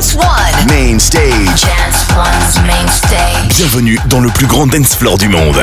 Dance 0.00 0.14
One. 0.14 0.66
Main 0.66 0.98
stage. 0.98 1.60
Dance 1.60 2.08
One's 2.16 2.56
main 2.66 2.88
stage. 2.88 3.58
Bienvenue 3.58 3.98
dans 4.08 4.20
le 4.20 4.30
plus 4.30 4.46
grand 4.46 4.66
dance 4.66 4.94
floor 4.94 5.18
du 5.18 5.28
monde. 5.28 5.60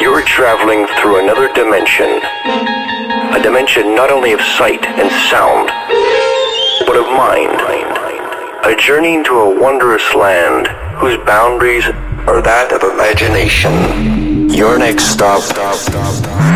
You 0.00 0.14
are 0.14 0.22
traveling 0.22 0.86
through 0.96 1.20
another 1.20 1.52
dimension. 1.52 2.08
A 3.36 3.42
dimension 3.42 3.94
not 3.94 4.10
only 4.10 4.32
of 4.32 4.40
sight 4.40 4.82
and 4.96 5.10
sound, 5.28 5.68
but 6.86 6.96
of 6.96 7.04
mind. 7.12 7.60
A 8.64 8.74
journey 8.80 9.14
into 9.14 9.34
a 9.34 9.60
wondrous 9.60 10.14
land 10.14 10.68
whose 10.96 11.18
boundaries 11.26 11.84
are 12.26 12.40
that 12.40 12.72
of 12.72 12.82
imagination. 12.82 14.48
Your 14.48 14.78
next 14.78 15.12
stop, 15.12 15.44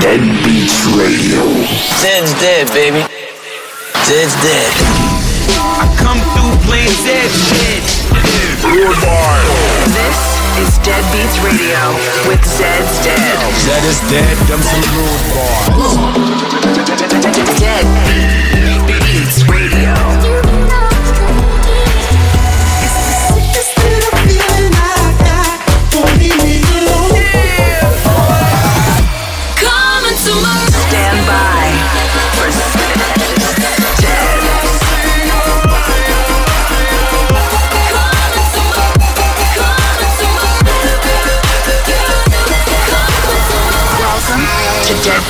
Dead 0.01 0.21
Beats 0.43 0.87
Radio. 0.97 1.45
Dead's 2.01 2.33
dead, 2.41 2.67
baby. 2.73 3.05
Dead's 4.09 4.33
dead. 4.41 5.02
I 5.59 5.87
come 5.99 6.21
through 6.33 6.57
playing 6.67 6.97
dead 7.05 7.31
shit. 7.31 7.85
This 9.93 10.19
is 10.59 10.79
Dead 10.85 11.05
Beats 11.13 11.39
Radio 11.41 11.81
with 12.29 12.45
Zed's 12.45 13.05
Dead. 13.05 13.39
Zed 13.61 13.85
is 13.85 14.01
dead, 14.11 14.37
them 14.49 14.63
some 14.63 14.85
rude 14.97 15.25
boys. 15.33 15.97
Dead 17.59 18.42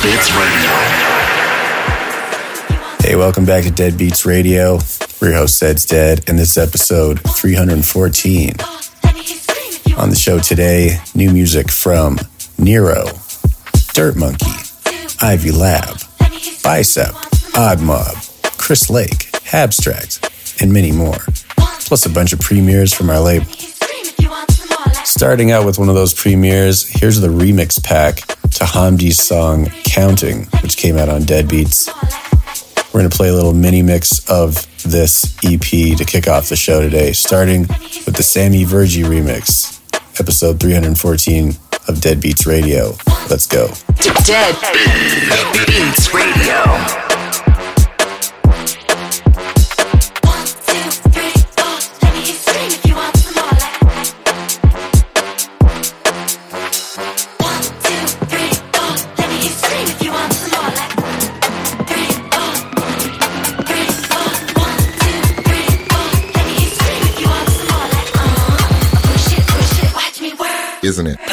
Beats 0.03 0.35
Radio. 0.35 0.69
Hey, 2.99 3.15
welcome 3.15 3.45
back 3.45 3.63
to 3.63 3.71
Dead 3.71 3.97
Beats 3.97 4.25
Radio. 4.25 4.79
We're 5.21 5.29
your 5.29 5.37
host, 5.37 5.59
Zed's 5.59 5.85
Dead, 5.85 6.25
and 6.27 6.37
this 6.37 6.57
is 6.57 6.57
episode 6.57 7.21
314. 7.21 8.49
On 9.97 10.09
the 10.09 10.15
show 10.19 10.39
today, 10.39 10.97
new 11.15 11.31
music 11.31 11.71
from 11.71 12.19
Nero, 12.57 13.05
Dirt 13.93 14.17
Monkey, 14.17 14.51
Ivy 15.21 15.51
Lab, 15.51 15.97
Bicep, 16.61 17.15
Odd 17.55 17.79
Mob, 17.79 18.17
Chris 18.57 18.89
Lake, 18.89 19.29
Abstract, 19.53 20.29
and 20.61 20.73
many 20.73 20.91
more. 20.91 21.19
Plus 21.55 22.05
a 22.05 22.09
bunch 22.09 22.33
of 22.33 22.41
premieres 22.41 22.93
from 22.93 23.09
our 23.09 23.21
label. 23.21 23.47
Starting 25.05 25.51
out 25.51 25.65
with 25.65 25.79
one 25.79 25.87
of 25.87 25.95
those 25.95 26.13
premieres, 26.13 26.89
here's 26.89 27.21
the 27.21 27.29
remix 27.29 27.81
pack 27.81 28.19
to 28.55 28.65
Hamdi's 28.65 29.17
song 29.17 29.67
Counting, 29.83 30.45
which 30.61 30.77
came 30.77 30.97
out 30.97 31.09
on 31.09 31.23
Dead 31.23 31.47
Beats. 31.47 31.87
We're 32.93 32.99
going 32.99 33.09
to 33.09 33.15
play 33.15 33.29
a 33.29 33.33
little 33.33 33.53
mini 33.53 33.81
mix 33.81 34.27
of 34.29 34.67
this 34.83 35.37
EP 35.43 35.97
to 35.97 36.05
kick 36.05 36.27
off 36.27 36.49
the 36.49 36.55
show 36.55 36.81
today, 36.81 37.13
starting 37.13 37.61
with 38.05 38.15
the 38.15 38.23
Sammy 38.23 38.63
Virji 38.65 39.03
remix, 39.03 39.79
episode 40.19 40.59
314 40.59 41.53
of 41.87 42.01
Dead 42.01 42.21
Beats 42.21 42.45
Radio. 42.45 42.93
Let's 43.29 43.47
go. 43.47 43.67
Dead 44.25 44.55
Beats 45.67 46.13
Radio. 46.13 47.12
Isn't 70.93 71.07
it? 71.07 71.32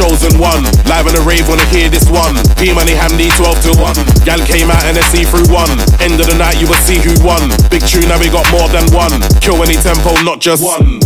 Chosen 0.00 0.32
one. 0.40 0.64
Live 0.88 1.04
on 1.04 1.12
the 1.12 1.20
rave, 1.28 1.44
wanna 1.44 1.68
hear 1.68 1.92
this 1.92 2.08
one. 2.08 2.32
P 2.56 2.72
Money 2.72 2.96
Hamdi 2.96 3.28
12 3.36 3.68
to 3.68 3.72
1. 3.76 4.00
Gal 4.24 4.40
came 4.48 4.72
out 4.72 4.80
and 4.88 4.96
a 4.96 5.04
see 5.12 5.28
through 5.28 5.44
one. 5.52 5.76
End 6.00 6.16
of 6.16 6.24
the 6.24 6.36
night, 6.40 6.56
you 6.56 6.64
will 6.64 6.80
see 6.88 6.96
who 6.96 7.12
won. 7.20 7.52
Big 7.68 7.84
tune, 7.84 8.08
now 8.08 8.16
we 8.16 8.32
got 8.32 8.48
more 8.48 8.64
than 8.72 8.88
one. 8.96 9.20
Kill 9.44 9.60
any 9.60 9.76
tempo, 9.76 10.16
not 10.24 10.40
just 10.40 10.64
one. 10.64 11.04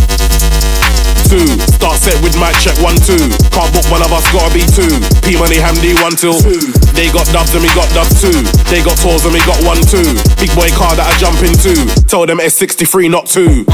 Two, 1.27 1.43
start 1.75 1.99
set 1.99 2.15
with 2.23 2.39
mic 2.39 2.55
check 2.63 2.77
one, 2.79 2.95
two. 2.95 3.19
Can't 3.51 3.67
book 3.75 3.83
one 3.91 3.99
of 3.99 4.15
us, 4.15 4.23
gotta 4.31 4.53
be 4.55 4.63
two. 4.63 4.87
P 5.27 5.35
Money 5.35 5.59
Hamdi 5.59 5.91
one 5.99 6.15
till 6.15 6.39
two. 6.39 6.63
They 6.95 7.11
got 7.11 7.27
dubs 7.35 7.51
and 7.51 7.59
we 7.59 7.69
got 7.75 7.91
dubs 7.91 8.15
too. 8.23 8.47
They 8.71 8.79
got 8.79 8.95
tours 9.03 9.27
and 9.27 9.35
we 9.35 9.43
got 9.43 9.59
one 9.67 9.83
too. 9.83 10.07
Big 10.39 10.55
boy 10.55 10.71
car 10.71 10.95
that 10.95 11.03
I 11.03 11.13
jump 11.19 11.43
into. 11.43 11.75
Told 12.07 12.31
them 12.31 12.39
it's 12.39 12.55
63, 12.55 13.11
not 13.11 13.27
two. 13.27 13.67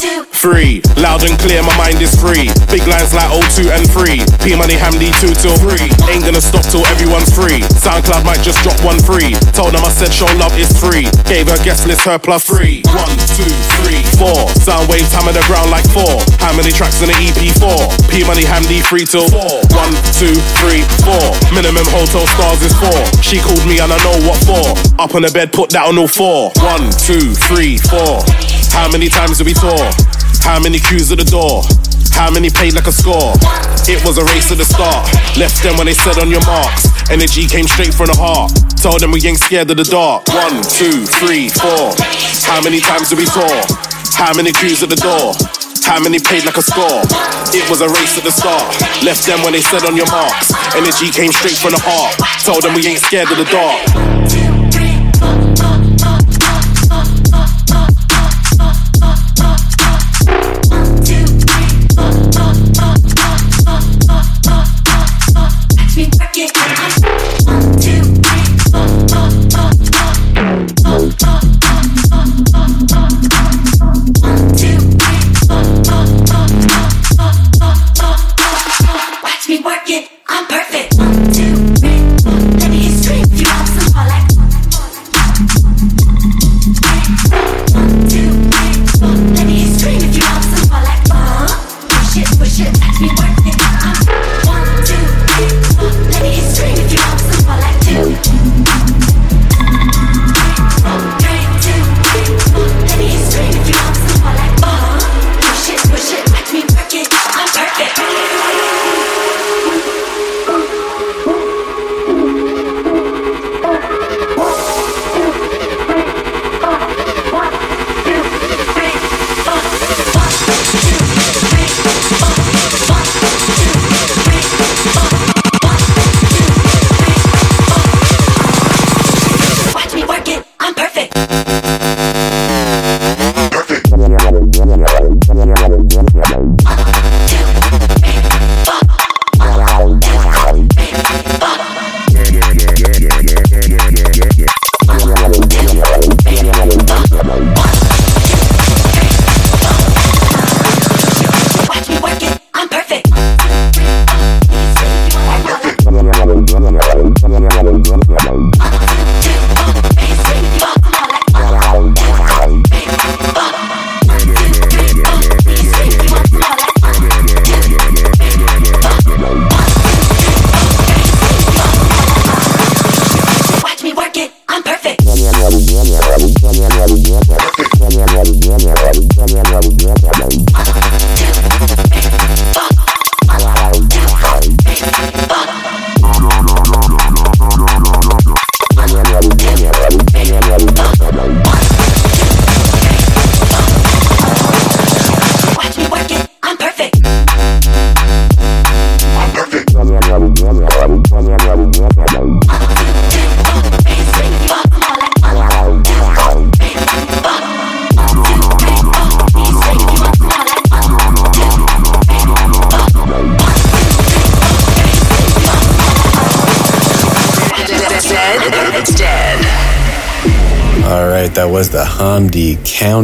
Free, 0.00 0.80
loud 0.96 1.20
and 1.28 1.36
clear, 1.36 1.60
my 1.60 1.76
mind 1.76 2.00
is 2.00 2.16
free. 2.16 2.48
Big 2.72 2.80
lines 2.88 3.12
like 3.12 3.28
O2 3.28 3.68
and 3.68 3.84
3. 3.84 4.24
P 4.40 4.56
Money 4.56 4.80
Hamdi 4.80 5.12
2 5.20 5.36
till 5.36 5.52
3. 5.60 5.76
Ain't 6.08 6.24
gonna 6.24 6.40
stop 6.40 6.64
till 6.72 6.80
everyone's 6.88 7.28
free. 7.28 7.60
SoundCloud 7.76 8.24
might 8.24 8.40
just 8.40 8.56
drop 8.64 8.80
one 8.80 8.96
free. 9.04 9.36
Told 9.52 9.76
them 9.76 9.84
I 9.84 9.92
said 9.92 10.08
show 10.08 10.24
love 10.40 10.56
is 10.56 10.72
free. 10.72 11.04
Gave 11.28 11.52
her 11.52 11.60
guest 11.60 11.84
list 11.84 12.08
her 12.08 12.16
plus 12.16 12.48
three. 12.48 12.80
One, 12.96 13.12
two, 13.36 13.52
three, 13.76 14.00
four. 14.16 14.48
Sound 14.64 14.88
waves 14.88 15.12
hammer 15.12 15.36
the 15.36 15.44
ground 15.44 15.68
like 15.68 15.84
four. 15.92 16.24
How 16.40 16.56
many 16.56 16.72
tracks 16.72 17.04
in 17.04 17.12
the 17.12 17.18
EP4? 17.20 18.08
P 18.08 18.24
Money 18.24 18.48
Hamdi 18.48 18.80
3 18.80 19.04
till 19.04 19.28
4. 19.28 19.36
One, 19.76 19.92
two, 20.16 20.32
three, 20.64 20.80
four. 21.04 21.36
Minimum 21.52 21.84
hotel 21.92 22.24
stars 22.24 22.64
is 22.64 22.72
four. 22.80 23.04
She 23.20 23.36
called 23.36 23.68
me 23.68 23.84
and 23.84 23.92
I 23.92 24.00
know 24.00 24.16
what 24.24 24.40
for. 24.48 24.64
Up 24.96 25.12
on 25.12 25.20
the 25.20 25.30
bed, 25.30 25.52
put 25.52 25.68
that 25.76 25.84
on 25.84 26.00
all 26.00 26.08
four. 26.08 26.56
One, 26.64 26.88
two, 26.96 27.36
three, 27.36 27.76
four. 27.76 28.24
How 28.72 28.88
many 28.90 29.08
times 29.08 29.38
did 29.38 29.46
we 29.46 29.54
tour? 29.54 29.90
How 30.42 30.58
many 30.58 30.78
queues 30.78 31.12
at 31.12 31.18
the 31.18 31.28
door? 31.28 31.62
How 32.14 32.30
many 32.30 32.50
paid 32.50 32.74
like 32.74 32.86
a 32.86 32.92
score? 32.92 33.32
It 33.88 34.02
was 34.04 34.18
a 34.18 34.24
race 34.30 34.50
at 34.52 34.58
the 34.58 34.64
start. 34.64 35.08
Left 35.36 35.62
them 35.62 35.76
when 35.76 35.86
they 35.86 35.94
said 35.94 36.18
on 36.18 36.30
your 36.30 36.44
marks. 36.46 36.88
Energy 37.10 37.46
came 37.46 37.66
straight 37.66 37.94
from 37.94 38.06
the 38.12 38.18
heart. 38.18 38.52
Told 38.76 39.00
them 39.00 39.10
we 39.10 39.20
ain't 39.26 39.38
scared 39.38 39.70
of 39.70 39.76
the 39.76 39.84
dark. 39.84 40.28
One, 40.28 40.62
two, 40.62 41.04
three, 41.06 41.48
four. 41.48 41.92
How 42.44 42.60
many 42.60 42.80
times 42.80 43.10
did 43.10 43.18
we 43.18 43.26
tour? 43.26 43.60
How 44.16 44.32
many 44.36 44.52
queues 44.52 44.82
at 44.82 44.90
the 44.90 45.00
door? 45.00 45.32
How 45.84 45.98
many 45.98 46.20
paid 46.20 46.44
like 46.44 46.56
a 46.56 46.62
score? 46.62 47.02
It 47.56 47.64
was 47.68 47.80
a 47.80 47.88
race 47.88 48.16
at 48.16 48.24
the 48.24 48.32
start. 48.32 48.68
Left 49.02 49.26
them 49.26 49.42
when 49.42 49.52
they 49.52 49.62
said 49.62 49.84
on 49.84 49.96
your 49.96 50.08
marks. 50.12 50.52
Energy 50.76 51.10
came 51.10 51.32
straight 51.32 51.58
from 51.58 51.72
the 51.72 51.82
heart. 51.82 52.14
Told 52.44 52.62
them 52.62 52.74
we 52.74 52.86
ain't 52.86 53.00
scared 53.00 53.30
of 53.30 53.38
the 53.38 53.48
dark. 53.48 54.39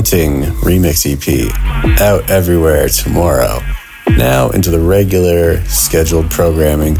Counting 0.08 0.42
remix 0.62 1.04
EP, 1.04 1.50
out 2.00 2.30
everywhere 2.30 2.88
tomorrow. 2.88 3.58
Now 4.16 4.50
into 4.50 4.70
the 4.70 4.78
regular 4.78 5.60
scheduled 5.64 6.30
programming 6.30 6.94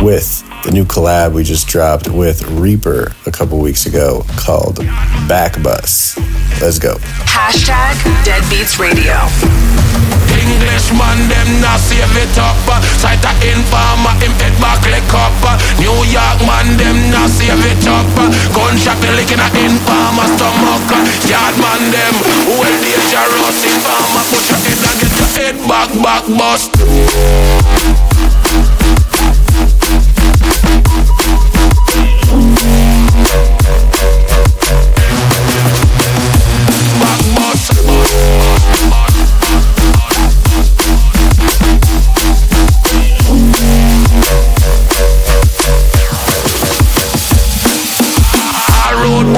with 0.00 0.42
the 0.64 0.70
new 0.72 0.86
collab 0.86 1.34
we 1.34 1.44
just 1.44 1.68
dropped 1.68 2.08
with 2.08 2.42
Reaper 2.48 3.12
a 3.26 3.30
couple 3.30 3.58
weeks 3.58 3.84
ago 3.84 4.24
called 4.38 4.76
Backbus. 5.28 6.16
Let's 6.62 6.78
go. 6.78 6.94
Hashtag 7.26 7.92
Deadbeats 8.24 8.78
Radio. 8.78 10.25
Englishman, 10.46 11.28
them 11.28 11.60
not 11.60 11.80
save 11.80 12.16
it 12.16 12.38
up. 12.38 12.56
Sight 13.02 13.22
a 13.26 13.32
informer, 13.42 14.14
him 14.22 14.32
head 14.38 14.54
back 14.62 14.82
like 14.86 15.10
up. 15.14 15.34
New 15.82 16.06
York 16.06 16.40
man, 16.46 16.78
them 16.78 17.10
not 17.10 17.30
save 17.30 17.58
it 17.66 17.86
up. 17.86 18.06
Gunshot 18.54 18.98
the 19.02 19.10
licking 19.18 19.42
a 19.42 19.48
informer 19.58 20.28
stomach. 20.38 20.90
Yard 21.26 21.56
man, 21.58 21.82
them 21.90 22.14
well 22.58 22.76
dangerous. 22.80 23.58
Informer, 23.66 24.22
push 24.30 24.48
your 24.50 24.60
head 24.64 24.80
and 24.86 24.96
get 25.02 25.14
your 25.18 25.30
head 25.36 25.56
back, 25.68 25.90
back 26.02 26.24
bust. 26.38 28.15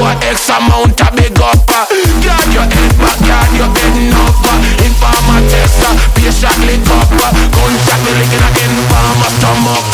Boy 0.09 0.17
X 0.25 0.49
amount 0.49 1.01
a 1.01 1.09
big 1.13 1.37
up 1.41 1.61
uh. 1.69 1.85
Guard 2.25 2.49
your 2.57 2.65
head 2.65 2.93
back, 2.97 3.19
guard 3.29 3.51
your 3.53 3.69
head 3.69 3.97
uh. 4.17 4.85
Informer 4.85 5.41
tester, 5.53 5.93
patient 6.17 6.61
lick 6.65 6.89
up 6.89 7.13
uh. 7.13 7.29
Gunshot 7.53 8.01
me 8.05 8.13
licking 8.17 8.41
a 8.41 8.49
informer 8.65 9.31
stomach. 9.37 9.85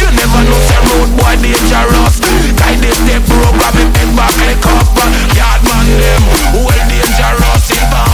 You 0.00 0.08
never 0.12 0.42
know 0.44 0.60
say 0.68 0.80
road 0.92 1.10
boy 1.16 1.36
dangerous 1.40 2.20
Guide 2.60 2.80
this 2.84 2.96
step 3.00 3.22
program 3.24 3.72
him 3.72 3.88
head 3.96 4.10
back 4.12 4.36
lick 4.44 4.64
up 4.68 4.88
uh. 5.00 5.08
Yard 5.32 5.60
man 5.64 5.86
them, 5.96 6.22
well 6.52 6.82
dangerous 6.88 7.64
Informer 7.72 8.13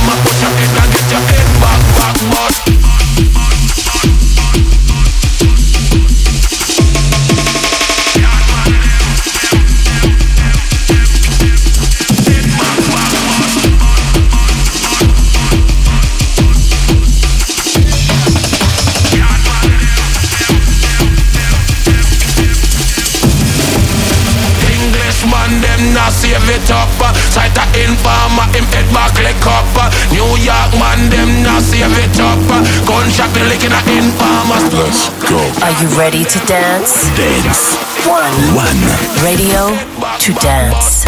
up. 29.26 29.66
New 30.12 30.36
York 30.40 30.72
man, 30.78 31.10
them 31.10 31.42
not 31.42 31.62
save 31.62 31.92
it 31.98 32.20
up. 32.20 32.38
Gunshot 32.86 33.32
me 33.34 33.42
licking 33.48 33.72
a 33.72 33.80
informer. 33.90 34.60
Let's 34.76 35.08
go. 35.28 35.38
Are 35.64 35.74
you 35.82 35.88
ready 35.98 36.24
to 36.24 36.38
dance? 36.46 37.04
Dance. 37.16 37.76
One. 38.06 38.32
One. 38.56 38.80
Radio 39.24 39.76
to 40.18 40.32
dance. 40.40 41.04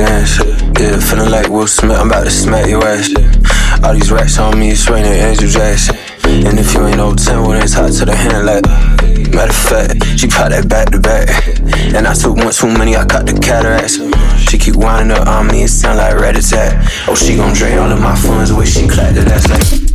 dance. 0.00 0.38
Yeah, 0.80 0.98
feeling 0.98 1.30
like 1.30 1.48
Will 1.48 1.66
Smith, 1.66 1.98
I'm 1.98 2.08
about 2.08 2.24
to 2.24 2.30
smack 2.30 2.66
your 2.68 2.84
ass. 2.84 3.12
All 3.84 3.92
these 3.92 4.10
racks 4.10 4.38
on 4.38 4.58
me, 4.58 4.70
it's 4.70 4.88
raining 4.88 5.12
Andrew 5.12 5.48
Jackson. 5.48 5.96
And 6.24 6.58
if 6.58 6.72
you 6.74 6.86
ain't 6.86 6.96
no 6.96 7.14
10, 7.14 7.42
well, 7.42 7.62
it's 7.62 7.74
hot 7.74 7.92
to 7.92 8.04
the 8.04 8.14
hand 8.14 8.46
like. 8.46 8.64
Matter 9.34 9.50
of 9.50 9.56
fact, 9.56 10.18
she 10.18 10.26
pop 10.26 10.50
that 10.50 10.68
back 10.68 10.90
to 10.90 10.98
back. 10.98 11.28
And 11.94 12.06
I 12.06 12.14
took 12.14 12.36
one 12.36 12.52
too 12.52 12.66
many, 12.66 12.96
I 12.96 13.04
caught 13.04 13.26
the 13.26 13.38
cataracts. 13.38 14.00
She 14.50 14.58
keep 14.58 14.76
winding 14.76 15.16
up 15.16 15.28
on 15.28 15.48
me, 15.48 15.64
it 15.64 15.68
sound 15.68 15.98
like 15.98 16.14
rat 16.14 16.36
attack. 16.36 16.80
Oh, 17.06 17.14
she 17.14 17.36
gon' 17.36 17.54
drain 17.54 17.78
all 17.78 17.90
of 17.90 18.00
my 18.00 18.16
funds 18.16 18.50
the 18.50 18.56
way 18.56 18.66
she 18.66 18.88
clapped 18.88 19.16
it, 19.16 19.26
that's 19.26 19.48
like. 19.48 19.89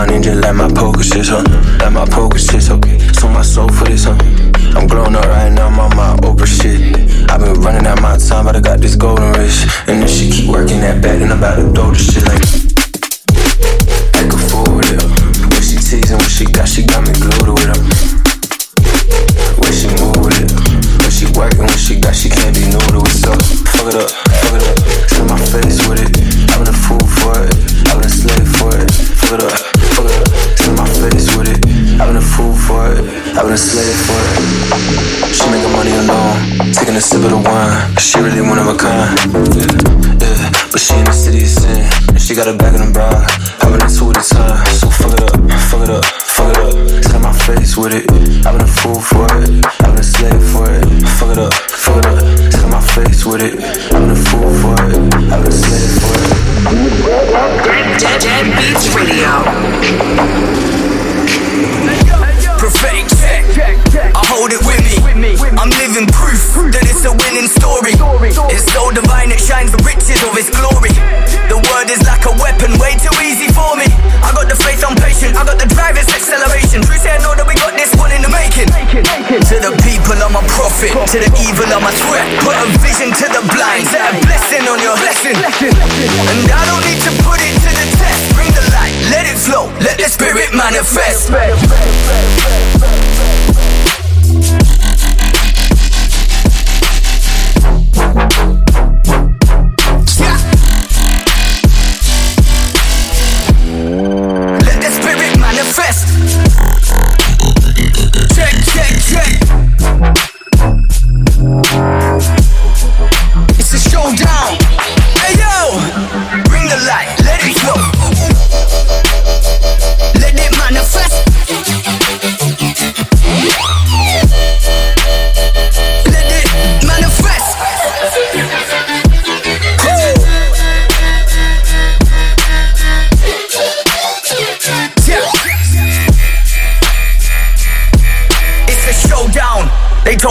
bare 0.00 0.12
en 0.12 0.16
angel, 0.16 0.40
lad 0.40 0.54
mig 0.54 0.74
poke, 0.74 1.04
sis, 1.04 1.30
Lad 1.78 1.92
mig 1.92 2.10
poke, 2.10 2.38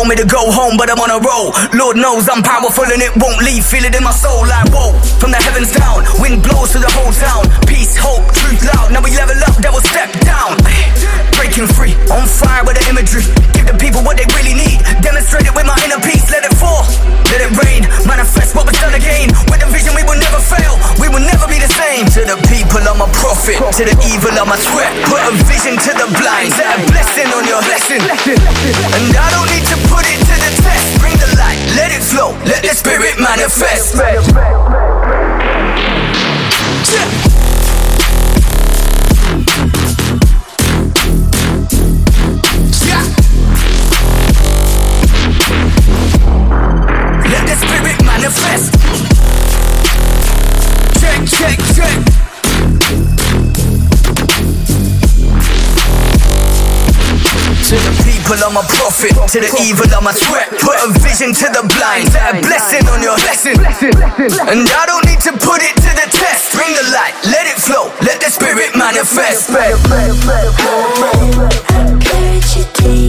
want 0.10 0.18
me 0.18 0.26
to 0.26 0.30
go 0.30 0.50
home, 0.50 0.76
but 0.78 0.90
I'm 0.90 0.98
on 0.98 1.12
a 1.12 1.20
roll. 1.22 1.54
Lord 1.78 1.98
knows 1.98 2.30
I'm 2.30 2.42
powerful 2.42 2.84
and 2.86 3.02
it 3.02 3.14
won't 3.22 3.38
leave. 3.46 3.64
Feel 3.64 3.86
it 3.86 3.96
in 3.96 4.04
my 4.04 4.12
soul 4.12 4.42
like 4.48 4.66
whoa. 4.74 4.98
From 5.20 5.30
the 5.30 5.38
heavens 5.38 5.72
down, 5.72 6.04
wind 6.20 6.42
blows 6.42 6.72
through 6.72 6.82
the 6.82 6.94
whole 6.98 7.14
town. 7.14 7.46
Peace, 7.68 7.96
hope, 7.96 8.26
truth 8.34 8.66
loud. 8.74 8.92
Now 8.92 9.02
we 9.04 9.12
level 9.14 9.38
up, 9.46 9.62
devil 9.62 9.82
step 9.82 10.10
down. 10.26 10.58
Breaking 11.40 11.68
free, 11.68 11.96
on 12.12 12.28
fire 12.28 12.64
with 12.68 12.76
the 12.76 12.86
imagery. 12.92 13.24
Give 13.56 13.66
the 13.68 13.78
people 13.80 14.04
what 14.04 14.20
they 14.20 14.28
really 14.36 14.56
need. 14.56 14.84
Demonstrate 15.00 15.48
it 15.48 15.56
with 15.56 15.66
my 15.66 15.76
inner 15.88 16.00
peace. 16.04 16.28
Let 16.28 16.44
it 16.44 16.56
fall, 16.60 16.84
let 17.32 17.40
it 17.40 17.52
rain. 17.64 17.88
Manifest 18.04 18.56
what 18.56 18.68
was 18.68 18.76
done 18.80 18.94
again. 18.94 19.32
With 19.48 19.64
the 19.64 19.70
vision, 19.72 19.96
we 19.96 20.04
will 20.04 20.20
never 20.20 20.40
fail. 20.44 20.76
We 21.00 21.08
will 21.08 21.24
never 21.24 21.48
be 21.48 21.60
the 21.60 21.72
same. 21.72 22.06
To 22.20 22.28
the 22.28 22.38
people, 22.52 22.84
I'm 22.84 23.00
a 23.00 23.08
prophet. 23.16 23.56
To 23.60 23.84
the 23.88 23.96
evil, 24.12 24.36
I'm 24.36 24.52
a 24.52 24.60
threat. 24.60 24.92
Put 25.08 25.24
a 25.24 25.32
vision 25.48 25.80
to 25.80 25.92
the 25.96 26.08
blind. 26.20 26.52
Set 26.52 26.68
a 26.68 26.80
blessing 26.92 27.32
on 27.32 27.48
your 27.48 27.64
blessing. 27.64 28.04
And 28.04 29.16
I 29.16 29.28
don't 29.32 29.48
need 29.48 29.66
to 29.72 29.78
put 29.88 30.04
it 30.04 30.20
to 30.20 30.36
the 30.36 30.52
test. 30.60 31.00
Bring 31.00 31.16
the 31.16 31.32
light, 31.40 31.60
let 31.80 31.96
it 31.96 32.04
flow. 32.04 32.36
Let 32.44 32.68
the 32.68 32.76
spirit 32.76 33.16
manifest. 33.20 33.96
Yeah. 36.90 37.19
people, 58.30 58.46
I'm 58.46 58.58
a 58.58 58.64
prophet. 58.78 59.14
To 59.34 59.40
the 59.42 59.50
evil, 59.62 59.90
I'm 59.90 60.06
a 60.06 60.14
threat. 60.14 60.50
Put 60.62 60.78
a 60.86 60.94
vision 61.02 61.34
to 61.34 61.50
the 61.50 61.66
blind. 61.66 62.12
Set 62.14 62.36
a 62.36 62.42
blessing 62.42 62.86
on 62.90 63.02
your 63.02 63.18
lesson. 63.26 63.58
And 63.58 64.70
I 64.70 64.86
don't 64.86 65.06
need 65.06 65.22
to 65.26 65.34
put 65.34 65.62
it 65.66 65.74
to 65.76 65.92
the 65.98 66.08
test. 66.14 66.54
Bring 66.54 66.70
the 66.76 66.86
light, 66.94 67.14
let 67.26 67.48
it 67.48 67.58
flow, 67.58 67.90
let 68.06 68.22
the 68.22 68.30
spirit 68.30 68.76
manifest. 68.78 69.50
Hey. 72.80 73.09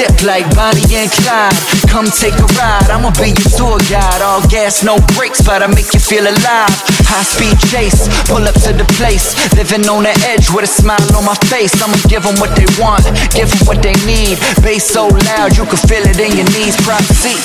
Sip 0.00 0.24
like 0.24 0.48
Bonnie 0.56 0.96
and 0.96 1.10
Clyde. 1.20 1.52
Come 1.88 2.06
take 2.08 2.36
a 2.40 2.48
ride, 2.56 2.88
I'ma 2.88 3.12
be 3.20 3.36
your 3.36 3.52
tour 3.52 3.78
guide. 3.92 4.22
All 4.22 4.40
gas, 4.48 4.82
no 4.82 4.96
brakes, 5.16 5.42
but 5.42 5.62
I 5.62 5.66
make 5.66 5.92
you 5.92 6.00
feel 6.00 6.24
alive. 6.24 6.72
High 7.04 7.26
speed 7.26 7.58
chase, 7.68 8.08
pull 8.24 8.44
up 8.48 8.56
to 8.64 8.72
the 8.72 8.86
place. 8.96 9.36
Living 9.56 9.84
on 9.88 10.04
the 10.04 10.14
edge 10.32 10.48
with 10.50 10.64
a 10.64 10.72
smile 10.72 11.04
on 11.16 11.24
my 11.24 11.36
face. 11.52 11.74
I'ma 11.82 11.98
give 12.08 12.24
them 12.24 12.36
what 12.40 12.56
they 12.56 12.68
want, 12.80 13.04
give 13.36 13.50
them 13.52 13.62
what 13.68 13.82
they 13.82 13.96
need. 14.08 14.40
Bass 14.64 14.88
so 14.88 15.08
loud, 15.08 15.56
you 15.56 15.64
can 15.68 15.80
feel 15.84 16.04
it 16.08 16.16
in 16.16 16.32
your 16.32 16.48
knees. 16.56 16.76
Proceed. 16.80 17.36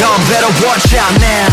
Y'all 0.00 0.18
better 0.26 0.50
watch 0.66 0.90
out 0.94 1.14
now. 1.20 1.46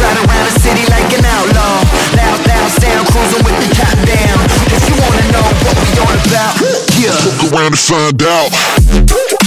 Ride 0.00 0.16
around 0.16 0.44
the 0.48 0.60
city 0.60 0.84
like 0.88 1.12
an 1.12 1.24
outlaw. 1.24 1.84
Loud, 2.16 2.40
loud 2.48 2.70
sound, 2.80 3.06
cruising 3.12 3.44
with 3.44 3.56
the 3.60 3.68
top 3.76 3.96
down. 4.08 4.38
If 4.72 4.82
you 4.88 4.96
wanna 4.96 5.24
know 5.32 5.46
what 5.64 5.76
we 5.84 5.90
on 6.00 6.16
about, 6.24 6.56
yeah. 6.96 7.12
Look 7.24 7.52
around 7.52 7.76
and 7.76 7.78
find 7.78 8.22
out. 8.22 9.45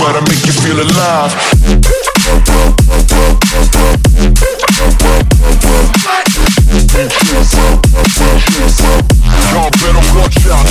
But 0.00 0.16
I 0.16 0.20
make 0.20 0.46
you 0.46 0.52
feel 0.52 0.80
alive. 0.80 1.32
Y'all 9.52 9.70
better 9.70 10.04
watch 10.16 10.46
out 10.46 10.70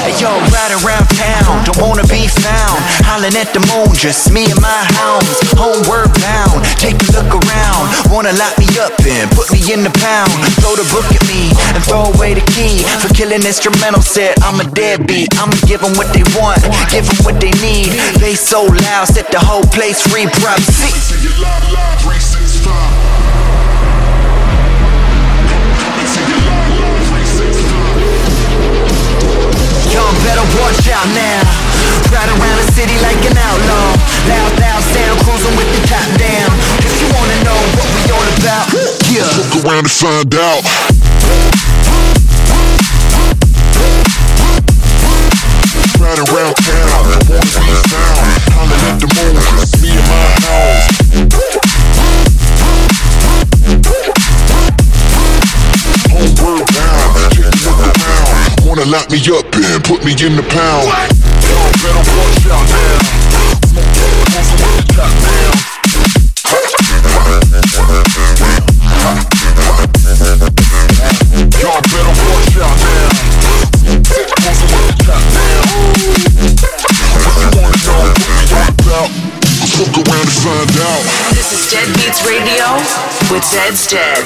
yeah, 0.00 0.12
yo, 0.20 0.30
ride 0.52 0.72
around 0.82 1.06
town, 1.16 1.64
don't 1.64 1.80
wanna 1.80 2.06
be 2.06 2.26
found. 2.28 2.78
Hollin' 3.06 3.36
at 3.36 3.52
the 3.52 3.62
moon, 3.70 3.94
just 3.94 4.30
me 4.30 4.46
and 4.50 4.60
my 4.60 4.82
hounds. 4.98 5.38
Homeward 5.56 6.10
bound, 6.20 6.64
take 6.78 6.98
a 6.98 7.08
look 7.16 7.30
around. 7.30 7.82
Wanna 8.10 8.32
lock 8.36 8.56
me 8.58 8.68
up 8.80 8.94
and 9.04 9.30
put 9.32 9.50
me 9.50 9.60
in 9.72 9.82
the 9.82 9.92
pound. 10.02 10.32
Throw 10.60 10.76
the 10.76 10.86
book 10.92 11.06
at 11.10 11.24
me 11.26 11.50
and 11.74 11.82
throw 11.84 12.10
away 12.14 12.34
the 12.34 12.44
key 12.52 12.82
for 13.00 13.08
killing 13.14 13.42
instrumental 13.42 14.02
set. 14.02 14.38
I'm 14.42 14.60
a 14.60 14.66
deadbeat, 14.70 15.34
I'ma 15.38 15.56
give 15.66 15.80
them 15.80 15.94
what 15.94 16.12
they 16.12 16.24
want, 16.36 16.62
give 16.90 17.06
them 17.06 17.18
what 17.24 17.40
they 17.40 17.52
need. 17.64 17.94
They 18.20 18.34
so 18.34 18.64
loud, 18.64 19.08
set 19.08 19.30
the 19.30 19.40
whole 19.40 19.66
place 19.70 20.00
free. 20.00 20.26
Prop 20.40 20.60
Y'all 29.94 30.10
better 30.26 30.42
watch 30.58 30.90
out 30.90 31.06
now. 31.14 31.46
Ride 32.10 32.26
around 32.34 32.58
the 32.58 32.66
city 32.74 32.98
like 32.98 33.22
an 33.30 33.38
outlaw. 33.38 33.94
Loud, 34.26 34.58
loud 34.58 34.82
sound, 34.90 35.22
cruising 35.22 35.54
with 35.54 35.70
the 35.70 35.86
top 35.86 36.02
down. 36.18 36.50
If 36.82 36.98
you 36.98 37.06
wanna 37.14 37.38
know 37.46 37.60
what 37.78 37.86
we 37.94 38.02
all 38.10 38.26
about, 38.42 38.66
yeah. 39.06 39.22
Look 39.38 39.62
around 39.62 39.86
and 39.86 39.94
find 39.94 40.34
out. 40.34 40.66
Ride 46.02 46.18
around 46.26 46.54
town, 46.58 47.06
wanna 47.30 47.62
be 47.62 47.78
found. 47.86 48.18
Hollin' 48.50 48.82
at 48.90 48.98
the 48.98 49.06
moon, 49.14 49.38
just 49.62 49.78
me 49.78 49.94
and 49.94 50.06
my 50.10 50.26
house. 50.42 50.90
Bound, 56.34 56.53
Wanna 58.84 58.98
lock 58.98 59.08
me 59.10 59.16
up 59.32 59.48
and 59.48 59.80
put 59.82 60.04
me 60.04 60.12
in 60.12 60.36
the 60.36 60.44
pound. 60.44 60.84
Y'all 60.84 61.72
better 61.80 62.04
watch 62.04 62.44
out 62.52 62.68
now. 62.68 63.00
Cruising 63.72 64.60
with 64.60 64.76
the 64.76 64.84
top 64.92 65.08
down. 65.24 65.56
Y'all 71.64 71.80
better 71.80 72.12
watch 72.28 72.60
out 72.60 72.76
now. 72.84 73.08
Cruising 74.44 74.68
with 74.68 74.84
the 74.84 74.96
top 75.00 75.24
down. 75.32 75.64
If 77.24 77.40
you 77.40 77.48
wanna 77.56 77.80
know 77.88 78.04
what 78.04 78.20
we 78.20 78.36
about, 78.68 79.08
look 79.80 79.96
around 79.96 80.28
and 80.28 80.36
find 80.44 80.76
out. 80.84 81.00
This 81.32 81.56
is 81.56 81.72
Dead 81.72 81.88
Beats 81.96 82.20
Radio 82.28 82.68
with 83.32 83.44
Zed's 83.48 83.88
Dead. 83.88 84.20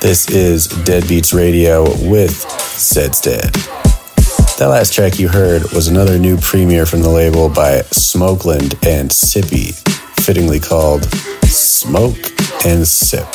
This 0.00 0.30
is 0.30 0.68
Dead 0.84 1.08
Beats 1.08 1.34
Radio 1.34 1.82
with 2.08 2.46
Zed's 2.78 3.20
Dead. 3.20 3.52
That 4.58 4.68
last 4.68 4.92
track 4.92 5.18
you 5.18 5.28
heard 5.28 5.62
was 5.72 5.88
another 5.88 6.18
new 6.18 6.36
premiere 6.36 6.86
from 6.86 7.02
the 7.02 7.08
label 7.08 7.48
by 7.48 7.82
Smoakland 7.90 8.74
and 8.86 9.10
Sippy, 9.10 9.74
fittingly 10.24 10.60
called 10.60 11.04
Smoke 11.44 12.18
and 12.66 12.86
Sip, 12.86 13.26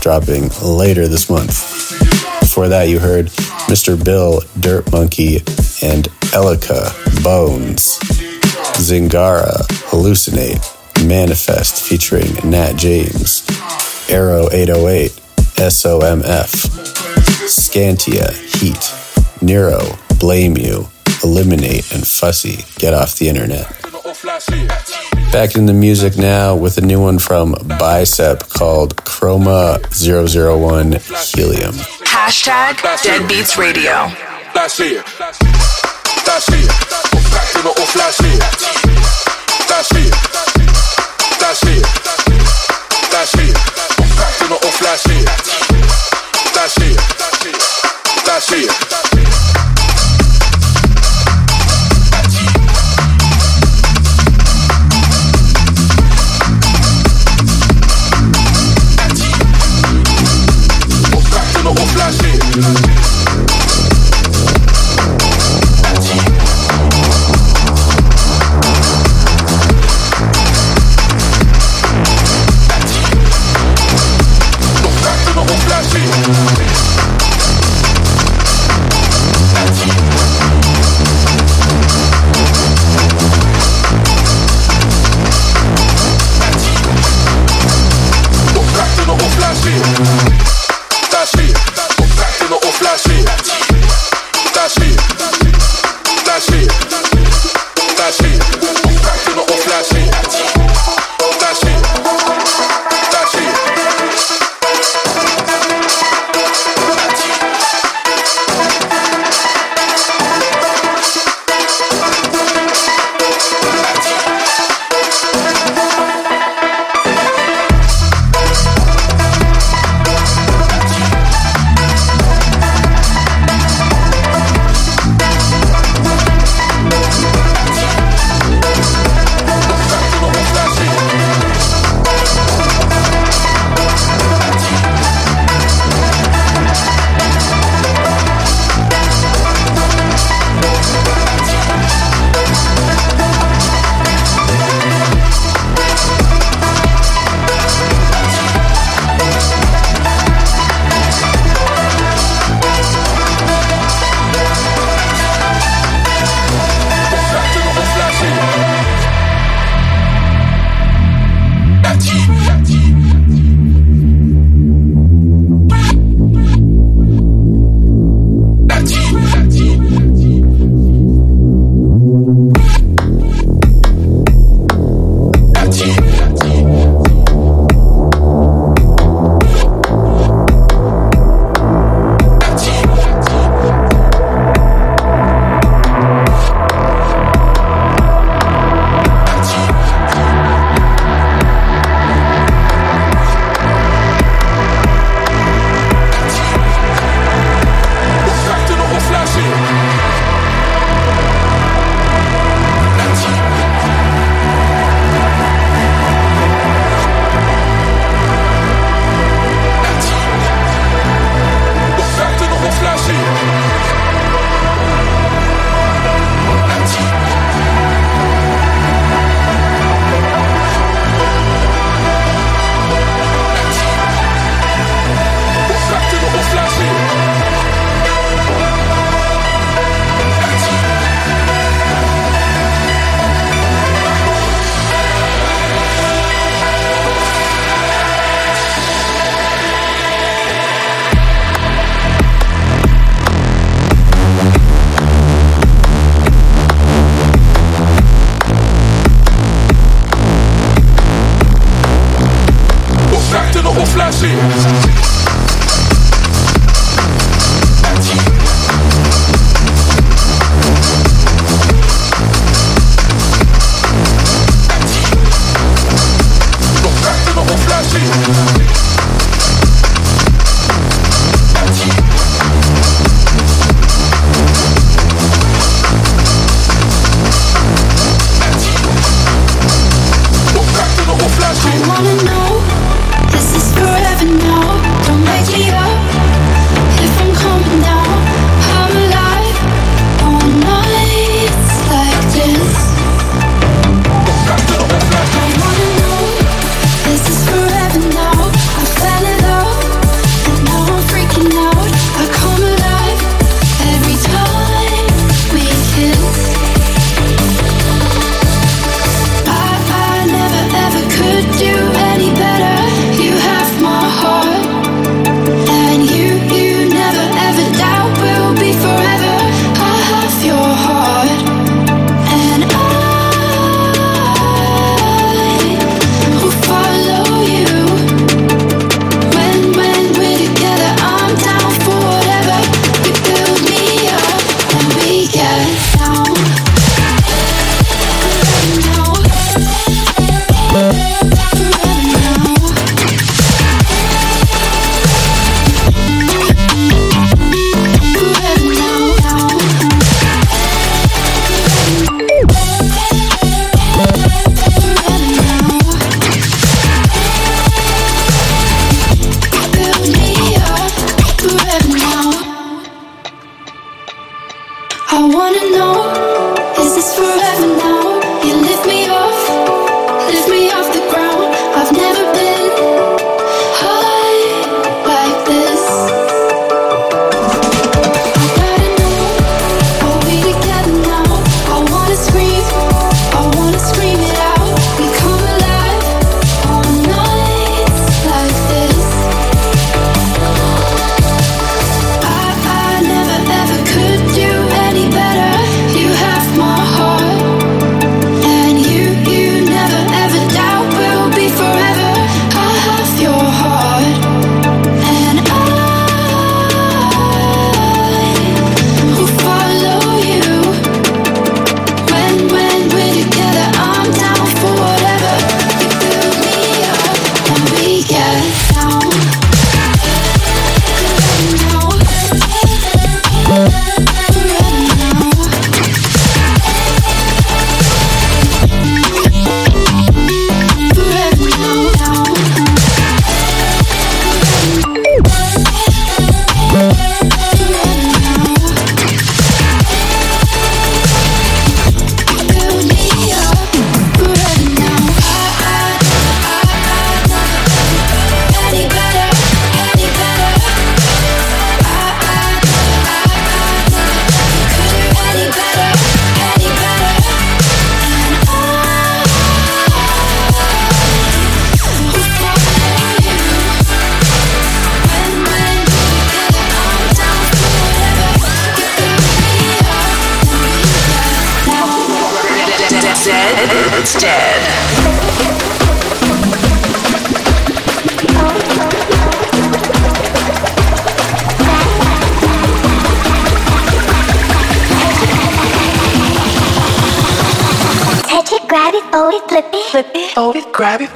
dropping 0.00 0.50
later 0.62 1.08
this 1.08 1.28
month. 1.28 1.98
Before 2.40 2.68
that, 2.68 2.88
you 2.88 2.98
heard 2.98 3.26
Mr. 3.66 4.02
Bill, 4.02 4.40
Dirt 4.58 4.90
Monkey, 4.92 5.36
and 5.82 6.08
Elika, 6.32 6.92
Bones, 7.22 7.98
Zingara, 8.78 9.66
Hallucinate, 9.90 11.06
Manifest 11.06 11.82
featuring 11.82 12.34
Nat 12.48 12.74
James, 12.74 13.46
Arrow 14.08 14.48
808, 14.50 15.10
SOMF, 15.56 16.99
Scantia, 17.50 18.30
Heat, 18.58 18.94
Nero, 19.42 19.80
Blame 20.20 20.56
You, 20.56 20.86
Eliminate, 21.24 21.92
and 21.92 22.06
Fussy, 22.06 22.64
Get 22.78 22.94
Off 22.94 23.16
the 23.18 23.28
Internet. 23.28 23.66
Back 25.32 25.56
in 25.56 25.66
the 25.66 25.74
music 25.74 26.16
now 26.16 26.54
with 26.54 26.78
a 26.78 26.80
new 26.80 27.00
one 27.00 27.18
from 27.18 27.56
Bicep 27.78 28.48
called 28.48 28.96
Chroma 28.98 29.80
001 29.90 30.92
Helium. 31.34 31.74
Hashtag 32.06 32.80
Dead 33.02 33.28
Beats 33.28 33.58
Radio. 33.58 34.08
Flash 34.52 34.80
it. 34.80 35.04
Flash 35.04 35.38
it. 36.50 36.68
Back 37.30 37.50
to 37.52 37.62
the 37.62 37.74
old 37.76 37.90
Flash 48.50 49.09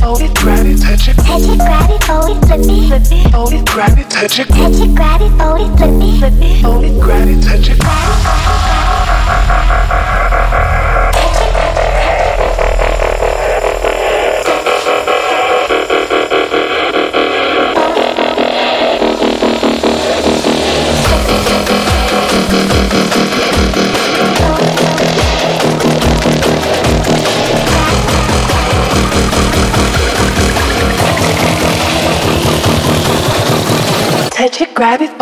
hold 0.00 0.22
it, 0.22 0.34
grab 0.34 0.66
it, 0.66 0.80
touch 0.80 1.08
it, 1.08 1.16
touch 1.16 1.42
it, 1.42 1.58
grab 1.58 1.90
it, 1.90 2.02
hold 2.04 2.30
it, 2.30 2.38
flip 2.46 2.60
it, 2.60 2.86
flip 2.88 3.02
it, 3.12 3.30
hold 3.32 3.52
it, 3.52 3.66
grab 3.66 3.98
it, 3.98 4.08
touch 4.10 4.38
it, 4.38 4.48
touch 4.48 4.80
it, 4.80 4.94
grab 4.94 5.20
it, 5.20 5.30
hold 5.40 5.60
it, 5.60 5.76
flip 5.76 5.90
it, 5.90 6.18
flip 6.18 6.32
it, 6.40 6.62
hold 6.62 6.84
it, 6.84 7.00
grab 7.00 7.28
it, 7.28 7.42
touch 7.42 7.68
it. 7.70 7.80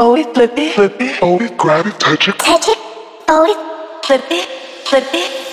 Oh, 0.01 0.15
it, 0.15 0.33
flip 0.33 0.53
it, 0.57 0.75
flip 0.75 0.95
it, 1.01 1.19
Oh, 1.21 1.41
it, 1.41 1.59
grab 1.59 1.85
it, 1.85 1.99
touch 1.99 2.29
it, 2.29 2.39
touch 2.39 2.69
it, 2.69 2.79
Oh, 3.27 3.45
it, 3.45 4.07
flip 4.07 4.23
it, 4.31 4.47
flip 4.87 5.09
it. 5.13 5.48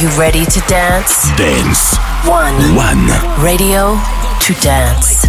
You 0.00 0.08
ready 0.16 0.44
to 0.44 0.60
dance? 0.68 1.26
Dance. 1.34 1.96
One. 2.22 2.54
One. 2.78 3.10
Radio 3.42 3.98
to 4.46 4.54
dance. 4.62 5.26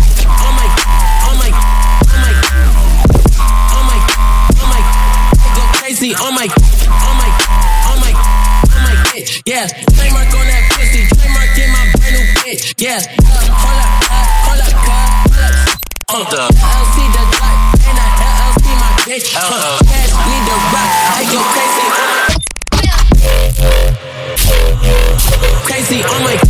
Crazy 5.79 6.13
on 6.13 6.35
my, 6.35 6.45
on 6.45 7.15
my, 7.17 7.29
on 7.89 7.97
my, 7.97 8.13
on 8.13 8.81
my 8.85 8.93
bitch. 9.09 9.41
Yeah, 9.47 9.65
trademark 9.97 10.29
on 10.37 10.45
that 10.45 10.69
pussy. 10.77 11.01
Trademark 11.17 11.57
in 11.57 11.69
my 11.73 11.89
brand 11.97 12.13
new 12.13 12.25
bitch. 12.45 12.77
Yeah, 12.77 13.01
hold 13.25 13.81
up, 13.81 13.89
hold 14.45 14.61
up, 14.61 14.77
hold 16.13 16.33
up. 16.37 16.53
Uh, 16.53 16.77
LC 16.77 17.09
the 17.09 17.23
dot, 17.33 17.57
and 17.89 17.97
I 17.97 18.05
LLC 18.21 18.69
my 18.77 18.91
bitch. 19.01 19.33
Uh, 19.33 19.81
cash 19.81 20.13
need 20.13 20.43
the 20.45 20.57
rock, 20.69 20.89
I 21.17 21.25
go 21.33 21.41
crazy 21.57 21.88
on 26.05 26.48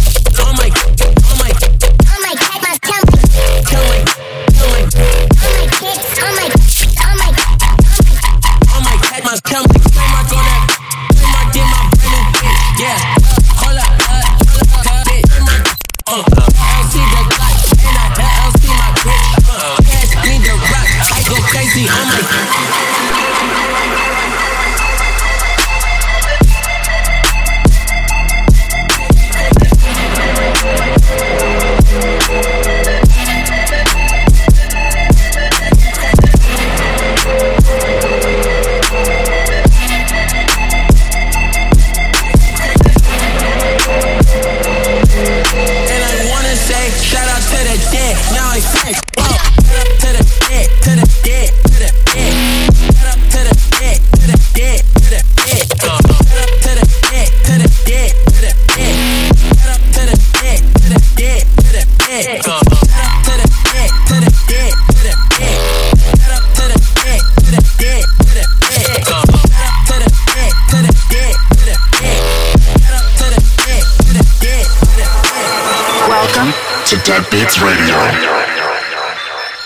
Beats 77.49 77.61
Radio. 77.61 77.95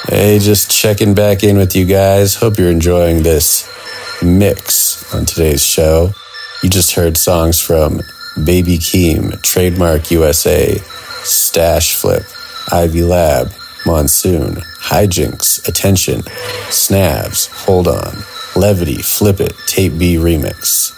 Hey, 0.07 0.39
just 0.39 0.71
checking 0.71 1.13
back 1.13 1.43
in 1.43 1.57
with 1.57 1.75
you 1.75 1.83
guys. 1.83 2.35
Hope 2.35 2.57
you're 2.57 2.71
enjoying 2.71 3.23
this 3.23 3.69
mix 4.23 5.13
on 5.13 5.25
today's 5.25 5.65
show. 5.65 6.11
You 6.61 6.69
just 6.69 6.95
heard 6.95 7.17
songs 7.17 7.59
from 7.59 8.01
Baby 8.41 8.77
Keem, 8.77 9.41
Trademark 9.41 10.11
USA, 10.11 10.77
Stash 11.23 11.95
Flip, 11.95 12.23
Ivy 12.71 13.03
Lab, 13.03 13.51
Monsoon, 13.85 14.55
Hijinks, 14.79 15.67
Attention, 15.67 16.21
Snabs, 16.69 17.49
Hold 17.65 17.89
On, 17.89 18.13
Levity, 18.55 19.01
Flip 19.01 19.41
It, 19.41 19.55
Tape 19.65 19.97
B 19.97 20.15
Remix. 20.15 20.97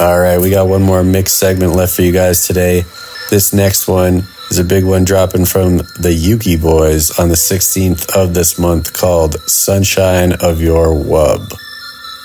All 0.00 0.18
right, 0.18 0.40
we 0.40 0.48
got 0.48 0.68
one 0.68 0.82
more 0.82 1.04
mix 1.04 1.34
segment 1.34 1.74
left 1.74 1.94
for 1.94 2.00
you 2.00 2.12
guys 2.12 2.46
today. 2.46 2.86
This 3.28 3.52
next 3.52 3.86
one 3.86 4.24
is 4.50 4.58
a 4.58 4.64
big 4.64 4.84
one 4.84 5.04
dropping 5.04 5.44
from 5.44 5.78
the 6.00 6.12
Yuki 6.12 6.56
Boys 6.56 7.18
on 7.18 7.28
the 7.28 7.34
16th 7.34 8.10
of 8.16 8.34
this 8.34 8.58
month 8.58 8.92
called 8.92 9.40
Sunshine 9.48 10.32
of 10.40 10.60
Your 10.60 10.88
Wub. 10.88 11.52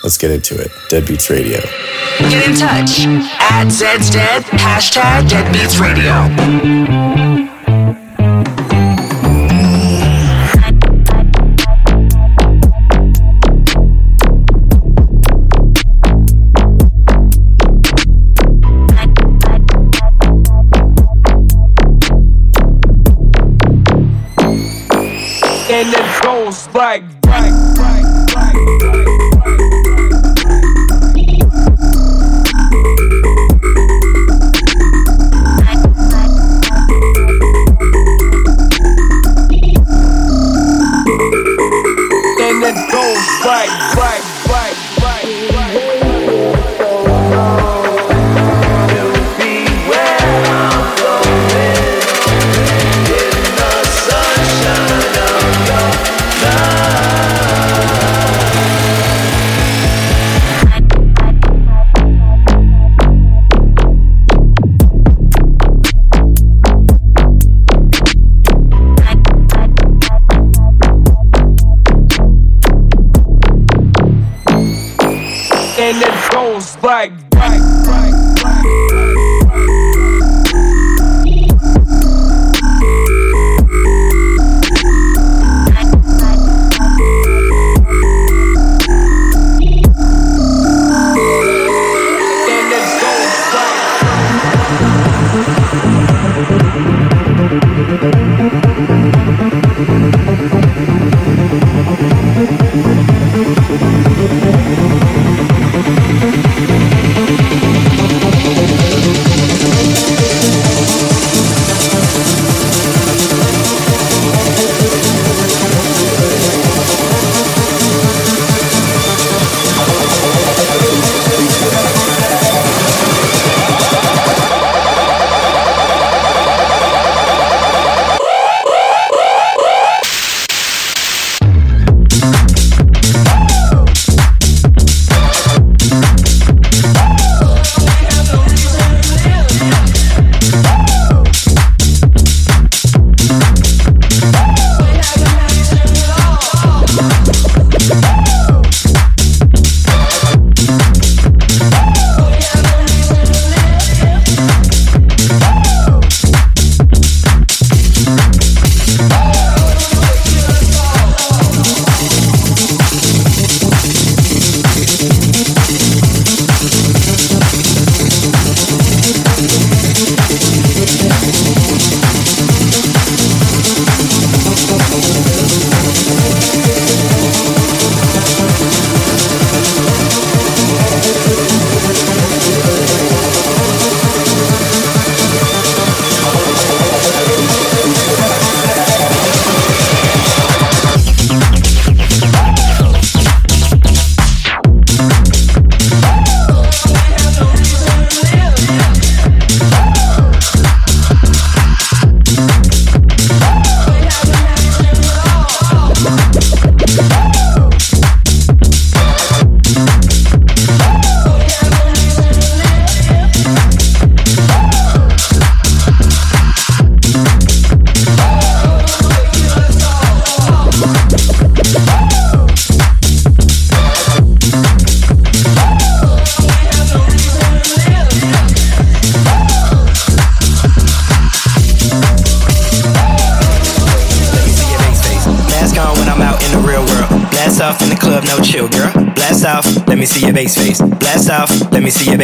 Let's 0.04 0.18
get 0.18 0.32
into 0.32 0.60
it. 0.60 0.70
Deadbeats 0.90 1.30
Radio. 1.30 1.60
Get 2.30 2.50
in 2.50 2.56
touch 2.56 3.06
at 3.40 3.68
Zeds 3.68 4.12
Dead, 4.12 4.44
hashtag 4.44 5.28
Deadbeats 5.28 5.80
Radio. 5.80 7.35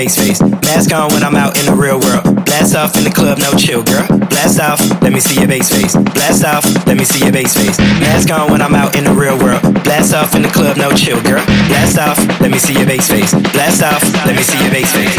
bass 0.01 0.17
face. 0.17 0.41
Mask 0.41 0.91
on 0.93 1.13
when 1.13 1.21
I'm 1.21 1.35
out 1.35 1.59
in 1.59 1.65
the 1.67 1.75
real 1.75 1.99
world. 1.99 2.23
Blast 2.45 2.75
off 2.75 2.97
in 2.97 3.03
the 3.03 3.11
club, 3.11 3.37
no 3.37 3.53
chill, 3.53 3.83
girl. 3.83 4.07
Blast 4.33 4.59
off, 4.59 4.79
let 5.01 5.13
me 5.13 5.19
see 5.19 5.37
your 5.39 5.47
bass 5.47 5.69
face. 5.69 5.93
Blast 5.93 6.43
off, 6.43 6.65
let 6.87 6.97
me 6.97 7.03
see 7.03 7.23
your 7.23 7.31
bass 7.31 7.53
face. 7.53 7.77
Mask 7.77 8.31
on 8.31 8.49
when 8.49 8.61
I'm 8.63 8.73
out 8.73 8.95
in 8.97 9.03
the 9.03 9.13
real 9.13 9.37
world. 9.37 9.61
Blast 9.83 10.15
off 10.15 10.33
in 10.33 10.41
the 10.41 10.49
club, 10.49 10.77
no 10.77 10.89
chill, 10.95 11.21
girl. 11.21 11.45
Blast 11.69 11.99
off, 11.99 12.17
let 12.41 12.49
me 12.49 12.57
see 12.57 12.73
your 12.73 12.87
bass 12.87 13.07
face. 13.07 13.31
Blast 13.53 13.83
off, 13.83 14.01
let 14.25 14.35
me 14.35 14.41
see 14.41 14.57
your 14.57 14.71
bass 14.71 14.91
face. 14.91 15.17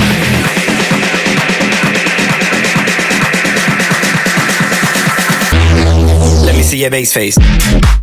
Let 6.45 6.57
me 6.57 6.63
see 6.63 6.83
your 6.83 6.91
bass 6.91 7.13
face. 7.13 8.02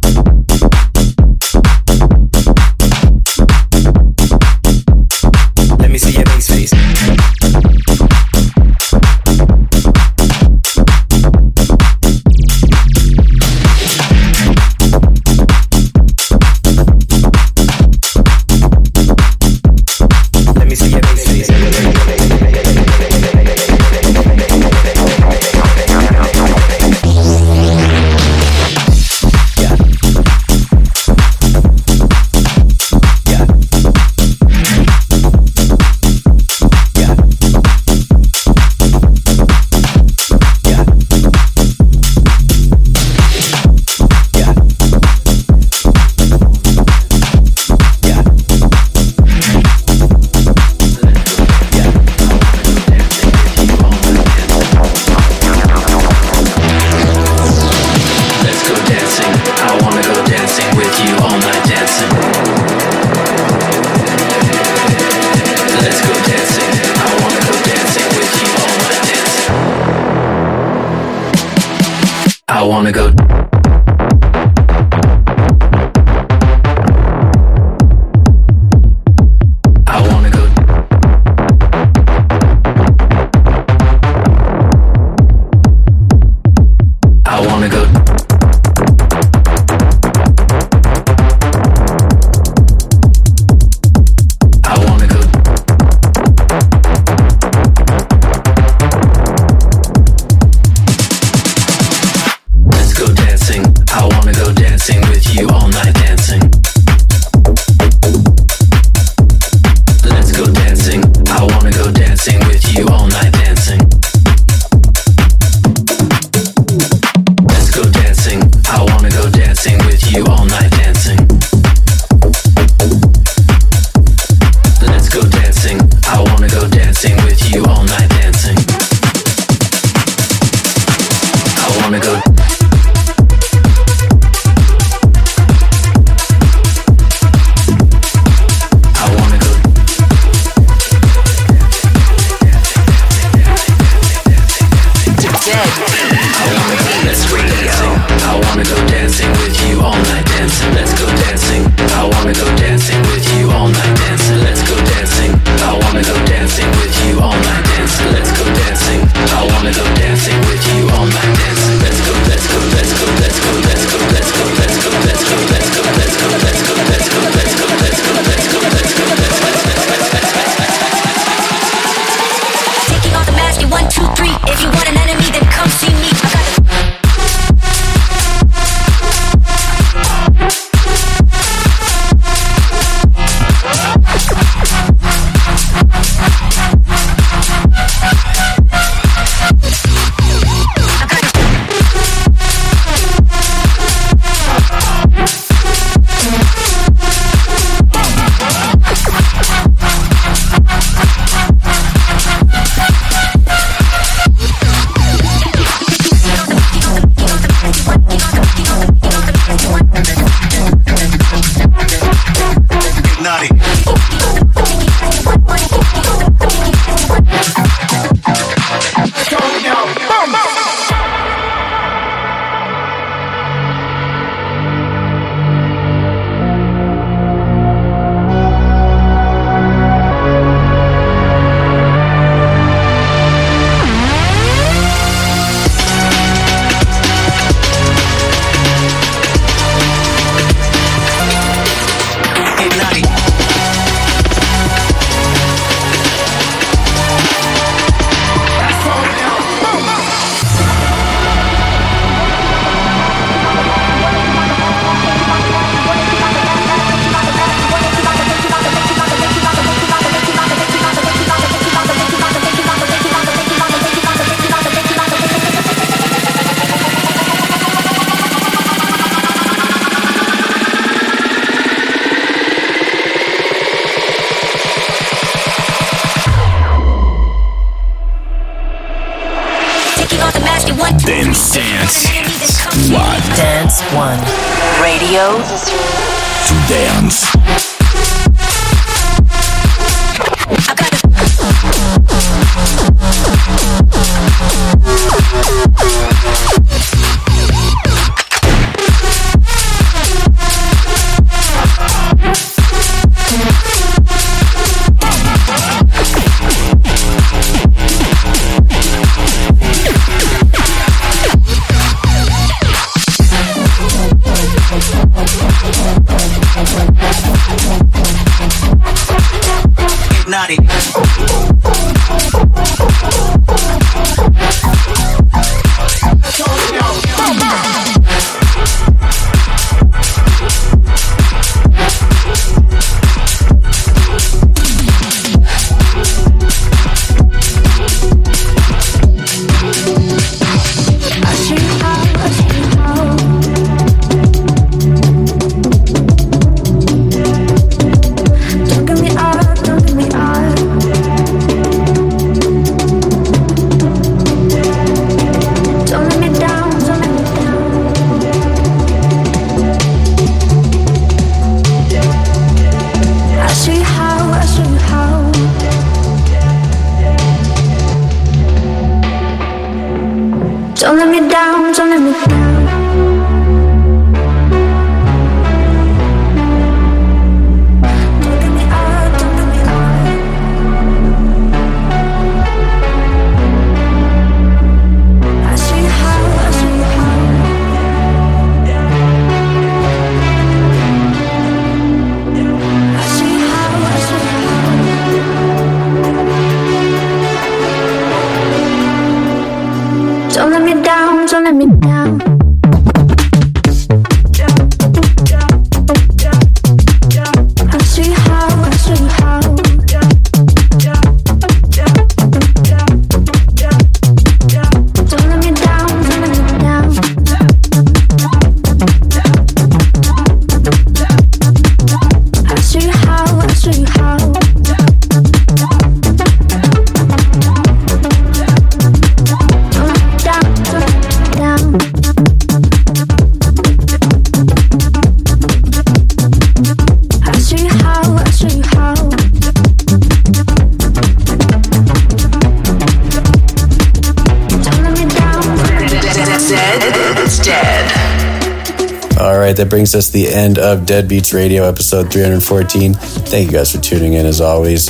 that 449.60 449.70
brings 449.70 449.94
us 449.94 450.10
the 450.10 450.30
end 450.30 450.58
of 450.58 450.86
Deadbeats 450.86 451.34
Radio 451.34 451.66
episode 451.66 452.10
314. 452.14 452.94
Thank 452.94 453.48
you 453.48 453.58
guys 453.58 453.76
for 453.76 453.82
tuning 453.82 454.14
in 454.14 454.26
as 454.26 454.40
always. 454.40 454.90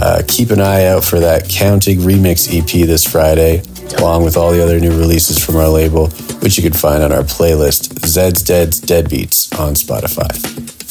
Uh, 0.00 0.22
keep 0.26 0.48
an 0.50 0.62
eye 0.62 0.86
out 0.86 1.04
for 1.04 1.20
that 1.20 1.46
Counting 1.46 1.98
Remix 1.98 2.48
EP 2.48 2.86
this 2.86 3.04
Friday, 3.04 3.62
along 3.98 4.24
with 4.24 4.38
all 4.38 4.50
the 4.50 4.62
other 4.62 4.80
new 4.80 4.98
releases 4.98 5.44
from 5.44 5.56
our 5.56 5.68
label, 5.68 6.08
which 6.40 6.56
you 6.56 6.62
can 6.62 6.72
find 6.72 7.02
on 7.02 7.12
our 7.12 7.20
playlist 7.20 8.00
Zeds 8.00 8.46
Dead's 8.46 8.80
Deadbeats 8.80 9.52
on 9.60 9.74
Spotify. 9.74 10.32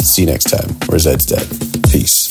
See 0.04 0.22
you 0.22 0.28
next 0.28 0.52
time. 0.52 0.70
where 0.88 1.00
Zed's 1.00 1.26
Dead. 1.26 1.48
Peace. 1.92 2.28